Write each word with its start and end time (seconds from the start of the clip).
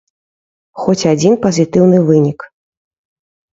Хоць 0.83 1.07
адзін 1.11 1.37
пазітыўны 1.45 1.97
вынік. 2.11 2.39